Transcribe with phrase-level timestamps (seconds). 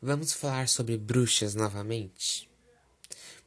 [0.00, 2.48] Vamos falar sobre bruxas novamente?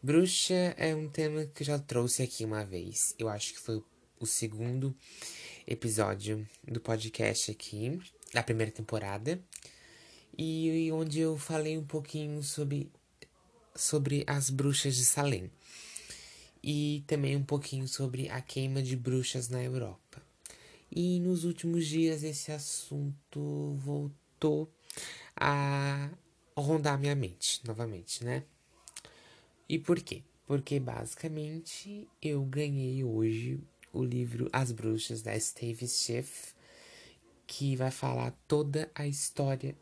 [0.03, 3.15] Bruxa é um tema que eu já trouxe aqui uma vez.
[3.17, 3.81] Eu acho que foi
[4.19, 4.93] o segundo
[5.65, 7.97] episódio do podcast aqui,
[8.33, 9.41] da primeira temporada.
[10.37, 12.91] E onde eu falei um pouquinho sobre,
[13.73, 15.49] sobre as bruxas de Salem.
[16.61, 20.21] E também um pouquinho sobre a queima de bruxas na Europa.
[20.91, 24.69] E nos últimos dias esse assunto voltou
[25.33, 26.09] a
[26.55, 28.43] rondar minha mente novamente, né?
[29.67, 30.21] E por quê?
[30.45, 33.59] Porque basicamente eu ganhei hoje
[33.93, 36.53] o livro As Bruxas da Stave Schiff,
[37.47, 39.75] que vai falar toda a história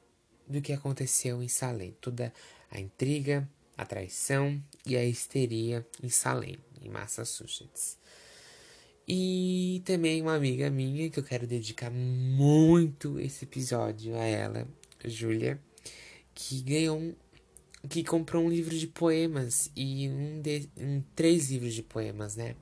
[0.48, 2.34] do que aconteceu em Salem, toda
[2.72, 7.98] a intriga, a traição e a histeria em Salem, em Massachusetts.
[9.08, 14.68] E também uma amiga minha que eu quero dedicar muito esse episódio a ela,
[15.04, 15.60] Júlia,
[16.40, 17.14] que ganhou
[17.90, 22.56] que comprou um livro de poemas e um de um, três livros de poemas, né?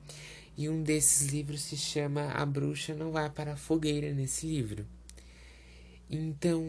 [0.56, 4.84] E um desses livros se chama A Bruxa Não Vai para a Fogueira nesse livro.
[6.10, 6.64] Então,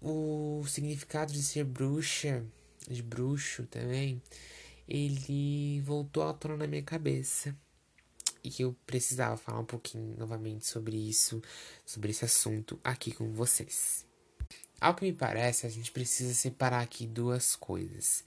[0.00, 2.44] o significado de ser bruxa,
[2.88, 4.22] de bruxo também,
[4.88, 7.54] ele voltou à tona na minha cabeça.
[8.42, 11.42] E eu precisava falar um pouquinho novamente sobre isso,
[11.84, 14.09] sobre esse assunto aqui com vocês.
[14.80, 18.24] Ao que me parece, a gente precisa separar aqui duas coisas.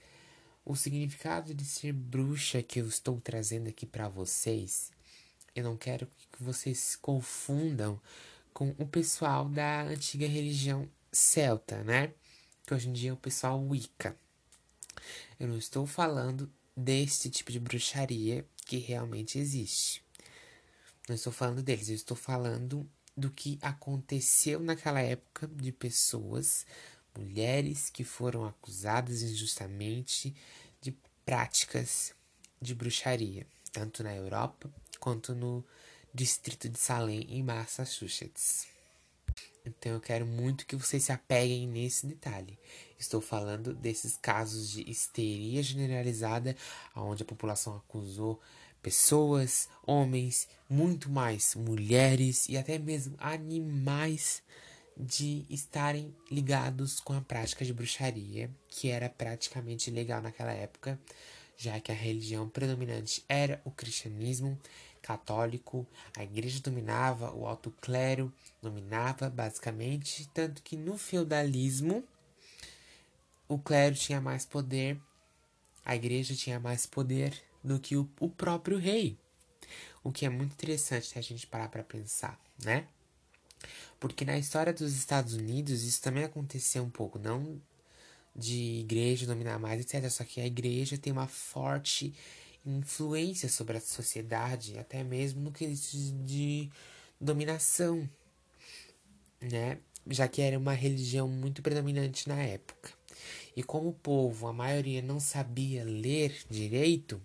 [0.64, 4.92] O significado de ser bruxa que eu estou trazendo aqui para vocês,
[5.54, 8.00] eu não quero que vocês se confundam
[8.52, 12.12] com o pessoal da antiga religião celta, né?
[12.64, 14.16] Que hoje em dia é o pessoal Wicca.
[15.40, 20.04] Eu não estou falando desse tipo de bruxaria que realmente existe.
[21.08, 26.66] Não estou falando deles, eu estou falando do que aconteceu naquela época de pessoas,
[27.16, 30.34] mulheres que foram acusadas injustamente
[30.80, 32.12] de práticas
[32.60, 35.64] de bruxaria, tanto na Europa quanto no
[36.12, 38.66] distrito de Salem, em Massachusetts.
[39.64, 42.58] Então eu quero muito que vocês se apeguem nesse detalhe.
[42.98, 46.56] Estou falando desses casos de histeria generalizada,
[46.94, 48.40] onde a população acusou
[48.84, 54.42] pessoas, homens, muito mais mulheres e até mesmo animais
[54.94, 61.00] de estarem ligados com a prática de bruxaria, que era praticamente legal naquela época,
[61.56, 64.60] já que a religião predominante era o cristianismo
[65.00, 68.30] católico, a igreja dominava, o alto clero
[68.60, 72.04] dominava basicamente, tanto que no feudalismo
[73.48, 75.00] o clero tinha mais poder,
[75.82, 79.18] a igreja tinha mais poder do que o, o próprio rei.
[80.02, 82.86] O que é muito interessante a gente parar para pensar, né?
[83.98, 87.58] Porque na história dos Estados Unidos isso também aconteceu um pouco, não
[88.36, 90.10] de igreja dominar mais, etc.
[90.10, 92.12] Só que a igreja tem uma forte
[92.66, 96.70] influência sobre a sociedade, até mesmo no quesito de
[97.20, 98.08] dominação,
[99.40, 99.78] né?
[100.06, 102.92] Já que era uma religião muito predominante na época.
[103.56, 107.22] E como o povo, a maioria, não sabia ler direito,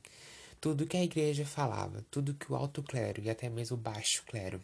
[0.62, 4.24] tudo que a igreja falava, tudo que o alto clero e até mesmo o baixo
[4.25, 4.62] clero,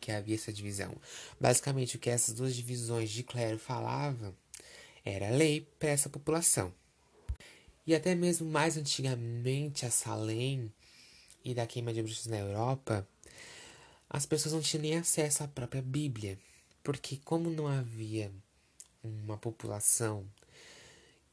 [0.00, 0.94] que havia essa divisão.
[1.38, 4.34] Basicamente, o que essas duas divisões de clero falavam
[5.04, 6.72] era lei para essa população.
[7.86, 10.72] E até mesmo mais antigamente, a Salem
[11.44, 13.06] e da queima de bruxas na Europa,
[14.08, 16.38] as pessoas não tinham nem acesso à própria Bíblia,
[16.82, 18.30] porque como não havia
[19.02, 20.26] uma população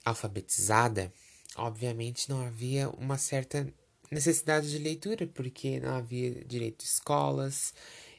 [0.05, 1.11] alfabetizada,
[1.55, 3.67] obviamente não havia uma certa
[4.11, 7.73] necessidade de leitura, porque não havia direito a escolas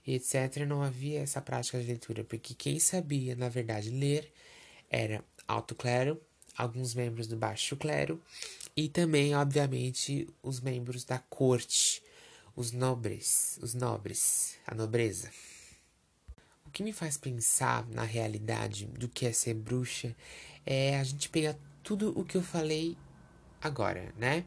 [0.06, 0.66] e etc.
[0.66, 4.32] Não havia essa prática de leitura, porque quem sabia, na verdade, ler
[4.90, 6.20] era alto clero,
[6.56, 8.20] alguns membros do baixo clero
[8.76, 12.02] e também, obviamente, os membros da corte,
[12.54, 15.30] os nobres, os nobres, a nobreza.
[16.66, 20.14] O que me faz pensar na realidade do que é ser bruxa
[20.66, 22.96] é a gente pegar tudo o que eu falei
[23.60, 24.44] agora, né?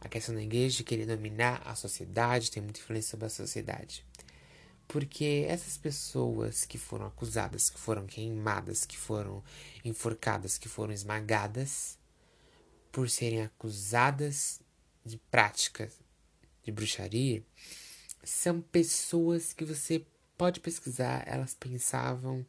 [0.00, 4.04] A questão da igreja de querer dominar a sociedade, tem muita influência sobre a sociedade.
[4.88, 9.42] Porque essas pessoas que foram acusadas, que foram queimadas, que foram
[9.84, 11.98] enforcadas, que foram esmagadas,
[12.90, 14.60] por serem acusadas
[15.04, 15.98] de práticas
[16.62, 17.42] de bruxaria,
[18.22, 20.04] são pessoas que você
[20.36, 22.44] pode pesquisar, elas pensavam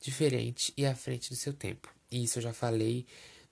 [0.00, 1.92] diferente e à frente do seu tempo.
[2.10, 3.06] E isso eu já falei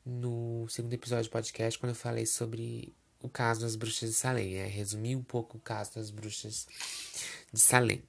[0.04, 4.54] no segundo episódio do podcast, quando eu falei sobre o caso das bruxas de Salem.
[4.54, 4.66] Né?
[4.66, 6.66] Resumi um pouco o caso das bruxas
[7.52, 8.02] de Salem.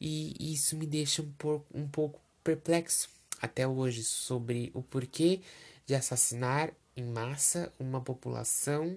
[0.00, 5.40] E isso me deixa um pouco, um pouco perplexo, até hoje sobre o porquê
[5.86, 8.96] de assassinar em massa uma população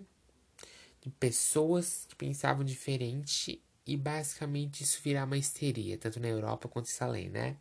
[1.01, 6.87] de pessoas que pensavam diferente e basicamente isso virar uma histeria, tanto na Europa quanto
[6.87, 7.57] em Salem, né?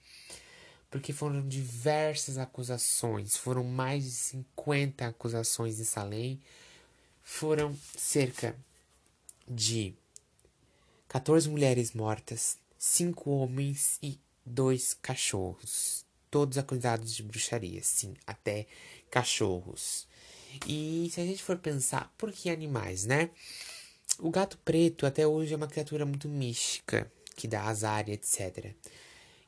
[0.93, 6.39] Porque foram diversas acusações, foram mais de 50 acusações em Salem,
[7.23, 8.55] foram cerca
[9.49, 9.95] de
[11.09, 16.05] 14 mulheres mortas, 5 homens e 2 cachorros.
[16.31, 18.67] Todos acusados de bruxaria, sim, até
[19.11, 20.07] cachorros.
[20.67, 23.31] E se a gente for pensar, por que animais, né?
[24.19, 28.75] O gato preto até hoje é uma criatura muito mística, que dá azar etc.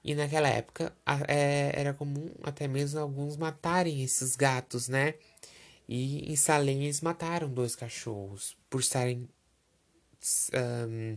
[0.04, 0.94] E naquela época
[1.26, 5.14] é, era comum até mesmo alguns matarem esses gatos, né?
[5.88, 9.26] E em Salem eles mataram dois cachorros por estarem
[10.88, 11.16] um,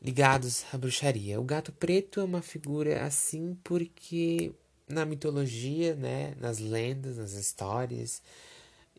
[0.00, 1.40] ligados à bruxaria.
[1.40, 4.52] O gato preto é uma figura assim porque
[4.88, 8.22] na mitologia, né, nas lendas, nas histórias,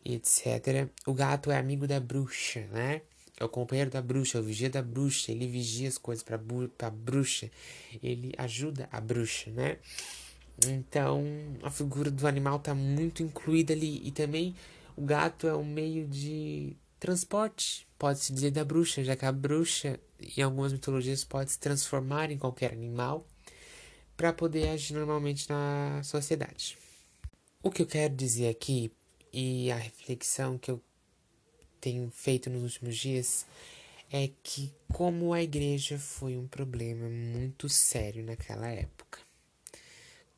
[0.04, 0.88] etc.
[1.06, 3.02] O gato é amigo da bruxa, né?
[3.38, 5.32] É o companheiro da bruxa, é o vigia da bruxa.
[5.32, 7.50] Ele vigia as coisas para a bruxa.
[8.02, 9.78] Ele ajuda a bruxa, né?
[10.66, 11.24] Então,
[11.62, 14.00] a figura do animal tá muito incluída ali.
[14.06, 14.54] E também
[14.96, 20.00] o gato é um meio de transporte, pode-se dizer, da bruxa, já que a bruxa,
[20.36, 23.26] em algumas mitologias, pode se transformar em qualquer animal
[24.16, 26.78] para poder agir normalmente na sociedade.
[27.62, 28.92] O que eu quero dizer aqui,
[29.32, 30.80] e a reflexão que eu
[31.84, 33.46] tenho feito nos últimos dias,
[34.10, 39.24] é que como a igreja foi um problema muito sério naquela época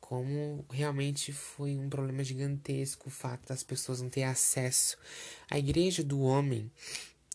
[0.07, 4.97] como realmente foi um problema gigantesco o fato das pessoas não terem acesso
[5.51, 6.71] à igreja do homem.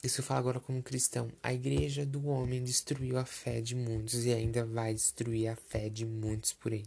[0.02, 1.30] Isso eu falo agora como cristão.
[1.42, 5.90] A igreja do homem destruiu a fé de muitos e ainda vai destruir a fé
[5.90, 6.84] de muitos por aí.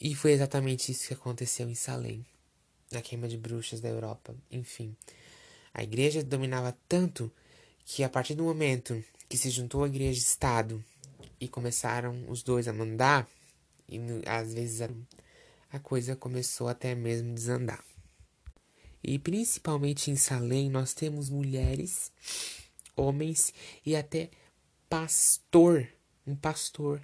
[0.00, 2.26] E foi exatamente isso que aconteceu em Salem,
[2.90, 4.34] na queima de bruxas da Europa.
[4.50, 4.96] Enfim,
[5.72, 7.30] a igreja dominava tanto
[7.84, 10.84] que a partir do momento que se juntou a igreja e Estado
[11.40, 13.28] e começaram os dois a mandar,
[13.88, 14.88] e às vezes a,
[15.70, 17.84] a coisa começou até mesmo desandar.
[19.02, 22.10] E principalmente em Salem nós temos mulheres,
[22.96, 23.52] homens
[23.84, 24.30] e até
[24.88, 25.86] pastor,
[26.26, 27.00] um pastor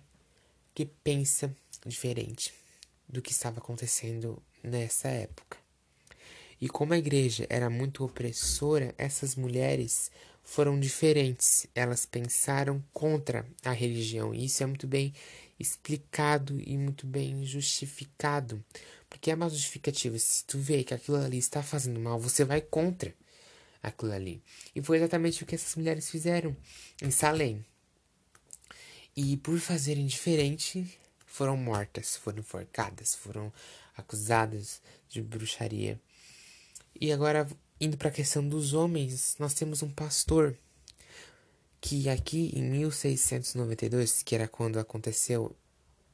[0.74, 1.54] que pensa
[1.86, 2.52] diferente
[3.08, 5.61] do que estava acontecendo nessa época.
[6.62, 10.12] E como a igreja era muito opressora, essas mulheres
[10.44, 11.66] foram diferentes.
[11.74, 14.32] Elas pensaram contra a religião.
[14.32, 15.12] E isso é muito bem
[15.58, 18.64] explicado e muito bem justificado.
[19.10, 20.16] Porque é uma justificativa.
[20.20, 23.12] Se tu vê que aquilo ali está fazendo mal, você vai contra
[23.82, 24.40] aquilo ali.
[24.72, 26.56] E foi exatamente o que essas mulheres fizeram
[27.02, 27.66] em Salem.
[29.16, 33.52] E por fazerem diferente, foram mortas, foram enforcadas, foram
[33.96, 36.00] acusadas de bruxaria.
[37.00, 37.46] E agora,
[37.80, 40.56] indo para a questão dos homens, nós temos um pastor
[41.80, 45.54] que aqui em 1692, que era quando aconteceu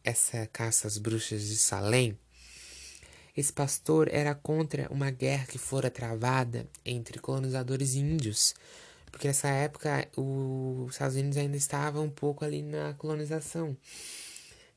[0.03, 2.19] essa caça às bruxas de Salem,
[3.37, 8.53] esse pastor era contra uma guerra que fora travada entre colonizadores índios,
[9.13, 13.77] porque nessa época os Estados Unidos ainda estavam um pouco ali na colonização.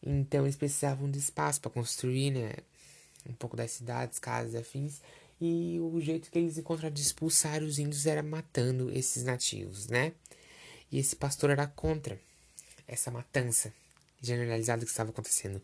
[0.03, 2.53] Então eles precisavam de espaço para construir, né,
[3.27, 5.01] um pouco das cidades, casas e afins.
[5.41, 10.13] E o jeito que eles encontraram de expulsar os índios era matando esses nativos, né?
[10.91, 12.19] E esse pastor era contra
[12.87, 13.73] essa matança
[14.21, 15.59] generalizada que estava acontecendo.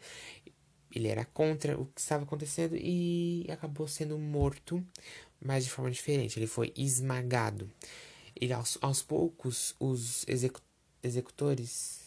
[0.92, 4.84] Ele era contra o que estava acontecendo e acabou sendo morto,
[5.40, 6.40] mas de forma diferente.
[6.40, 7.70] Ele foi esmagado.
[8.40, 10.62] E aos, aos poucos, os execu
[11.04, 12.02] executores,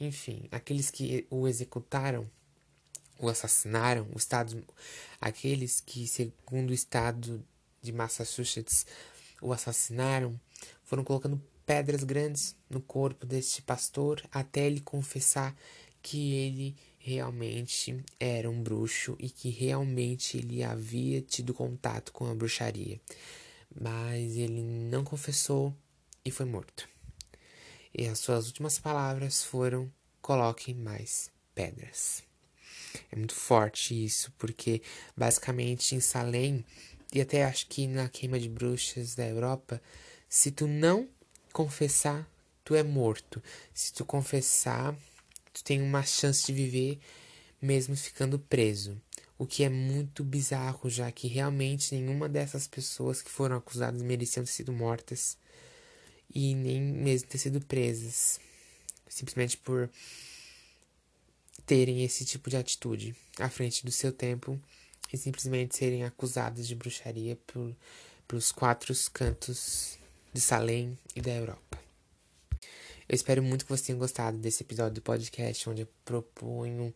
[0.00, 2.28] enfim, aqueles que o executaram,
[3.18, 4.62] o assassinaram, o estado,
[5.20, 7.44] aqueles que, segundo o estado
[7.80, 8.86] de Massachusetts,
[9.40, 10.38] o assassinaram,
[10.84, 15.54] foram colocando pedras grandes no corpo deste pastor até ele confessar
[16.02, 22.34] que ele realmente era um bruxo e que realmente ele havia tido contato com a
[22.34, 23.00] bruxaria.
[23.74, 25.74] Mas ele não confessou
[26.24, 26.88] e foi morto.
[27.94, 29.90] E as suas últimas palavras foram:
[30.20, 32.22] coloque mais pedras.
[33.10, 34.82] É muito forte isso, porque
[35.16, 36.64] basicamente em Salem,
[37.12, 39.80] e até acho que na queima de bruxas da Europa,
[40.28, 41.08] se tu não
[41.52, 42.26] confessar,
[42.64, 43.42] tu é morto.
[43.74, 44.96] Se tu confessar,
[45.52, 46.98] tu tem uma chance de viver
[47.60, 49.00] mesmo ficando preso.
[49.38, 54.44] O que é muito bizarro, já que realmente nenhuma dessas pessoas que foram acusadas mereciam
[54.44, 55.36] ter sido mortas
[56.34, 58.40] e nem mesmo ter sido presas.
[59.08, 59.90] Simplesmente por
[61.66, 64.60] terem esse tipo de atitude à frente do seu tempo
[65.12, 67.74] e simplesmente serem acusadas de bruxaria por,
[68.26, 69.98] pelos quatro cantos
[70.32, 71.78] de Salem e da Europa.
[73.08, 76.94] Eu espero muito que vocês tenham gostado desse episódio do podcast, onde eu proponho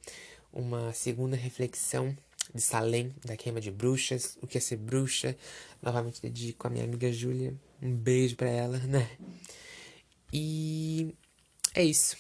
[0.53, 2.17] uma segunda reflexão
[2.55, 5.37] de Salem, da queima de bruxas, o que é ser bruxa.
[5.83, 7.55] Novamente dedico a minha amiga Júlia.
[7.83, 9.11] Um beijo para ela, né?
[10.33, 11.15] E
[11.75, 12.17] é isso.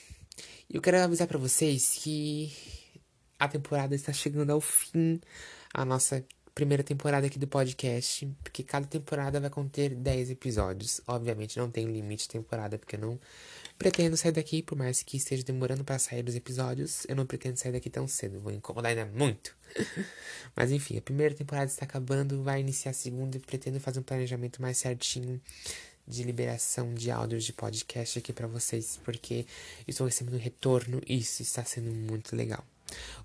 [0.68, 2.52] Eu quero avisar para vocês que
[3.38, 5.20] a temporada está chegando ao fim.
[5.72, 6.24] A nossa
[6.56, 11.00] primeira temporada aqui do podcast, porque cada temporada vai conter 10 episódios.
[11.06, 13.20] Obviamente não tem limite de temporada, porque eu não
[13.78, 17.58] pretendo sair daqui, por mais que esteja demorando para sair dos episódios, eu não pretendo
[17.58, 19.56] sair daqui tão cedo, vou incomodar ainda muito.
[20.56, 24.02] Mas enfim, a primeira temporada está acabando, vai iniciar a segunda e pretendo fazer um
[24.02, 25.40] planejamento mais certinho
[26.06, 29.46] de liberação de áudios de podcast aqui para vocês, porque
[29.86, 32.64] estou recebendo retorno e isso está sendo muito legal.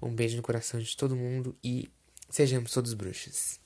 [0.02, 1.90] Um beijo no coração de todo mundo e
[2.32, 3.60] Sejamos todos bruxas.